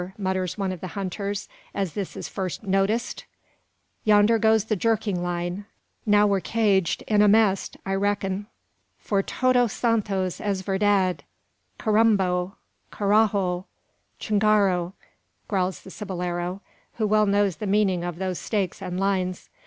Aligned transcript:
mutters 0.17 0.57
one 0.57 0.71
of 0.71 0.81
the 0.81 0.97
hunters, 0.97 1.47
as 1.75 1.93
this 1.93 2.17
is 2.17 2.27
first 2.27 2.63
noticed; 2.63 3.23
"yonder 4.03 4.39
goes 4.39 4.65
the 4.65 4.75
jerking 4.75 5.21
line! 5.21 5.63
Now 6.07 6.25
we're 6.25 6.39
caged 6.39 7.03
in 7.03 7.21
airnest, 7.21 7.77
I 7.85 7.93
reckin." 7.93 8.47
"Por 9.07 9.21
todos 9.21 9.71
santos, 9.71 10.41
es 10.43 10.61
verdad!" 10.61 11.23
"Carambo! 11.77 12.55
carrajo! 12.89 13.67
chingaro!" 14.19 14.93
growls 15.47 15.81
the 15.81 15.91
cibolero, 15.91 16.61
who 16.93 17.05
well 17.05 17.27
knows 17.27 17.57
the 17.57 17.67
meaning 17.67 18.03
of 18.03 18.15
those 18.17 18.39
stakes 18.39 18.81
and 18.81 18.99
lines. 18.99 19.51